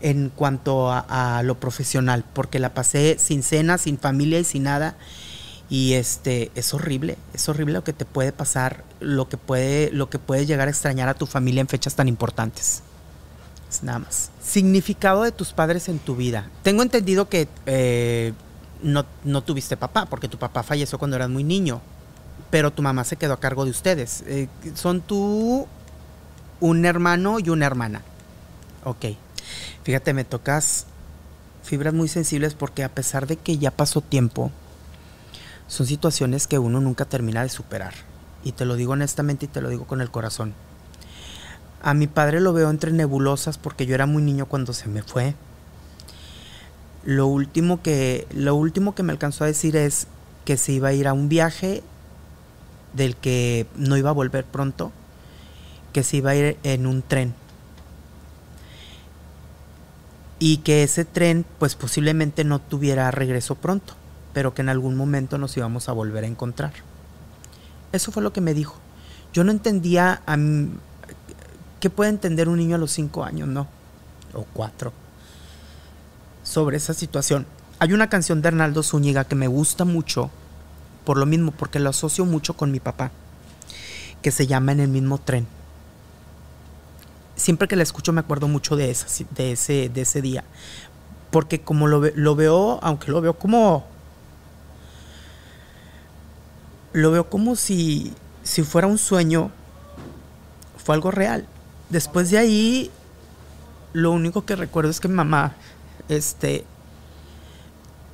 [0.00, 4.64] en cuanto a, a, lo profesional, porque la pasé sin cena, sin familia y sin
[4.64, 4.96] nada.
[5.70, 10.10] Y este es horrible, es horrible lo que te puede pasar, lo que puede, lo
[10.10, 12.82] que puede llegar a extrañar a tu familia en fechas tan importantes
[13.82, 14.30] nada más.
[14.42, 16.48] Significado de tus padres en tu vida.
[16.62, 18.32] Tengo entendido que eh,
[18.82, 21.80] no, tuviste papá, porque tu papá falleció cuando eras muy niño,
[22.50, 24.24] pero tu mamá se quedó a cargo de ustedes.
[24.26, 25.66] Eh, son tú,
[26.60, 28.02] un hermano y una hermana.
[28.84, 29.06] Ok.
[29.84, 30.86] Fíjate, me tocas
[31.62, 34.50] fibras muy sensibles porque a pesar de que ya pasó tiempo,
[35.68, 37.94] son situaciones que uno nunca termina de superar.
[38.44, 40.54] Y te lo digo honestamente y te lo digo con el corazón.
[41.82, 45.02] A mi padre lo veo entre nebulosas porque yo era muy niño cuando se me
[45.02, 45.34] fue.
[47.04, 50.06] Lo último que, lo último que me alcanzó a decir es
[50.44, 51.82] que se iba a ir a un viaje
[52.94, 54.92] del que no iba a volver pronto,
[55.92, 57.34] que se iba a ir en un tren.
[60.38, 63.94] Y que ese tren pues posiblemente no tuviera regreso pronto,
[64.32, 66.72] pero que en algún momento nos íbamos a volver a encontrar.
[67.90, 68.76] Eso fue lo que me dijo.
[69.32, 70.36] Yo no entendía a,
[71.82, 73.66] ¿Qué puede entender un niño a los cinco años, no?
[74.34, 74.92] O cuatro.
[76.44, 77.44] Sobre esa situación.
[77.80, 80.30] Hay una canción de Arnaldo Zúñiga que me gusta mucho,
[81.04, 83.10] por lo mismo, porque lo asocio mucho con mi papá,
[84.22, 85.48] que se llama En el mismo tren.
[87.34, 90.44] Siempre que la escucho me acuerdo mucho de, esa, de, ese, de ese día,
[91.32, 93.88] porque como lo, lo veo, aunque lo veo como...
[96.92, 98.14] Lo veo como si,
[98.44, 99.50] si fuera un sueño,
[100.76, 101.48] fue algo real.
[101.92, 102.90] Después de ahí,
[103.92, 105.56] lo único que recuerdo es que mamá,
[106.08, 106.64] este,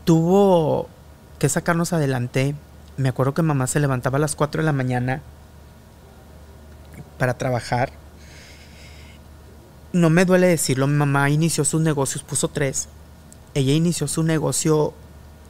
[0.05, 0.89] tuvo
[1.39, 2.57] que sacarnos adelante.
[2.97, 5.23] Me acuerdo que mamá se levantaba a las 4 de la mañana
[7.19, 7.93] para trabajar.
[9.93, 12.89] No me duele decirlo, mi mamá inició sus negocios, puso tres.
[13.55, 14.93] Ella inició su negocio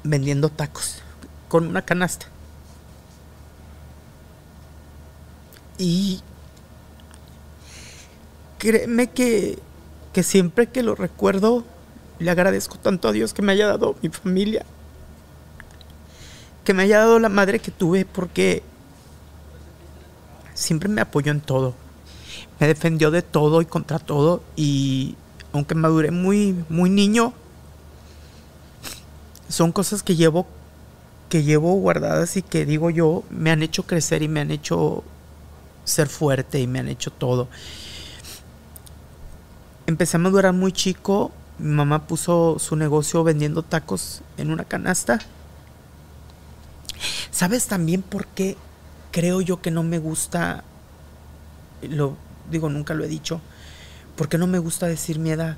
[0.05, 1.03] vendiendo tacos
[1.49, 2.27] con una canasta.
[5.79, 6.21] Y
[8.59, 9.59] créeme que,
[10.13, 11.65] que siempre que lo recuerdo,
[12.19, 14.67] le agradezco tanto a Dios que me haya dado mi familia,
[16.65, 18.63] que me haya dado la madre que tuve, porque
[20.55, 21.75] siempre me apoyó en todo.
[22.59, 24.43] Me defendió de todo y contra todo.
[24.57, 25.15] Y
[25.53, 27.33] aunque maduré muy, muy niño,
[29.49, 30.47] son cosas que llevo,
[31.29, 35.05] que llevo guardadas y que digo yo, me han hecho crecer y me han hecho
[35.85, 37.49] ser fuerte y me han hecho todo
[39.89, 41.33] empecé a madurar muy chico.
[41.59, 45.19] Mi mamá puso su negocio vendiendo tacos en una canasta.
[47.31, 48.57] ¿Sabes también por qué
[49.11, 50.63] creo yo que no me gusta?
[51.83, 52.17] Lo
[52.51, 53.41] digo, nunca lo he dicho.
[54.15, 55.57] ¿Por qué no me gusta decir mi edad?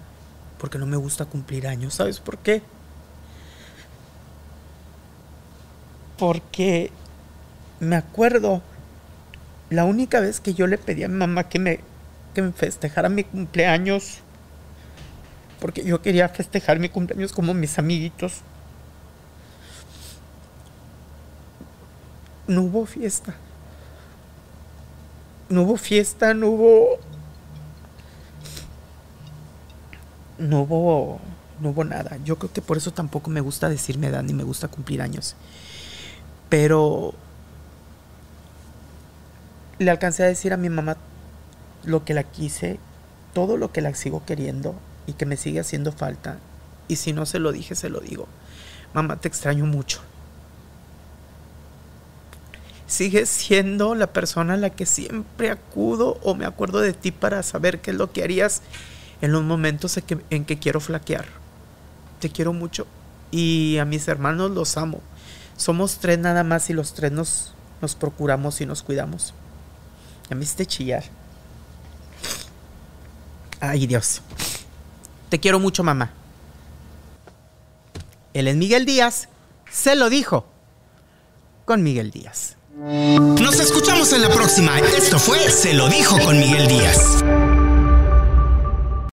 [0.58, 1.94] Porque no me gusta cumplir años.
[1.94, 2.62] ¿Sabes por qué?
[6.18, 6.92] Porque
[7.80, 8.62] me acuerdo
[9.70, 11.89] la única vez que yo le pedí a mi mamá que me
[12.32, 14.20] que me festejara mi cumpleaños
[15.60, 18.40] porque yo quería festejar mi cumpleaños como mis amiguitos.
[22.48, 23.34] No hubo fiesta.
[25.50, 26.98] No hubo fiesta, no hubo...
[30.38, 31.20] No hubo...
[31.60, 32.16] No hubo nada.
[32.24, 35.36] Yo creo que por eso tampoco me gusta decirme edad ni me gusta cumplir años.
[36.48, 37.12] Pero
[39.78, 40.96] le alcancé a decir a mi mamá
[41.84, 42.78] lo que la quise,
[43.34, 44.74] todo lo que la sigo queriendo
[45.06, 46.38] y que me sigue haciendo falta.
[46.88, 48.26] Y si no se lo dije, se lo digo.
[48.94, 50.00] Mamá, te extraño mucho.
[52.86, 57.44] Sigues siendo la persona a la que siempre acudo o me acuerdo de ti para
[57.44, 58.62] saber qué es lo que harías
[59.20, 59.98] en los momentos
[60.30, 61.26] en que, quiero flaquear.
[62.18, 62.86] Te quiero mucho
[63.30, 65.00] y a mis hermanos los amo.
[65.56, 69.34] Somos tres nada más y los tres nos, nos procuramos y nos cuidamos.
[70.28, 71.04] Ya me hiciste chillar.
[73.60, 74.22] Ay, Dios.
[75.28, 76.10] Te quiero mucho, mamá.
[78.34, 79.28] Él es Miguel Díaz.
[79.70, 80.46] Se lo dijo.
[81.64, 82.56] Con Miguel Díaz.
[82.76, 84.78] Nos escuchamos en la próxima.
[84.78, 87.22] Esto fue Se lo dijo con Miguel Díaz.